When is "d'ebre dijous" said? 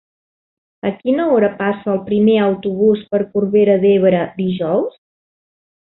3.85-5.01